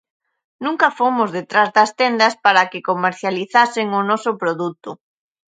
Nunca 0.65 0.87
fomos 0.99 1.29
detrás 1.37 1.69
das 1.77 1.91
tendas 2.01 2.33
para 2.45 2.67
que 2.71 2.85
comercializasen 2.89 3.87
o 3.99 4.01
noso 4.09 4.31
produto. 4.41 4.89